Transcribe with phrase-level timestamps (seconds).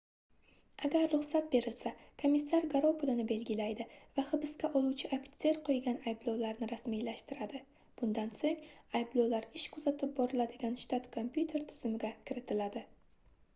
[0.87, 1.89] agar ruxsat berilsa
[2.21, 3.85] komissar garov pulini belgilaydi
[4.15, 7.61] va hibsga oluvchi ofitser qoʻygan ayblovlarni rasmiylashtiradi
[8.01, 8.65] bundan soʻng
[9.01, 12.83] ayblovlar ish kuzatib boriladigan shtat kompyuter tizimiga kiritiladi